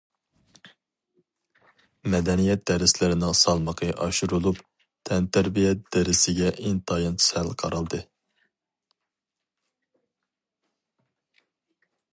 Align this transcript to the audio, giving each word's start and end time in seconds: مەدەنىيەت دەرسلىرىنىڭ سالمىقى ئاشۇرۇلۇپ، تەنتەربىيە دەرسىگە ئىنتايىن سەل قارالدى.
مەدەنىيەت 2.13 2.63
دەرسلىرىنىڭ 2.71 3.35
سالمىقى 3.41 3.91
ئاشۇرۇلۇپ، 4.05 4.63
تەنتەربىيە 5.09 5.75
دەرسىگە 5.97 6.51
ئىنتايىن 6.71 7.21
سەل 7.29 7.55
قارالدى. 7.63 8.03